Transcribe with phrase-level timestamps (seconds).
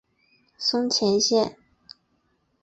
[0.57, 1.55] 松前线。